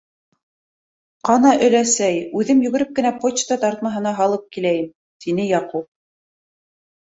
[1.29, 4.91] -Ҡана, өләсәй, үҙем йүгереп кенә почта тартмаһына һалып киләйем,-
[5.27, 5.91] тине Яҡуп.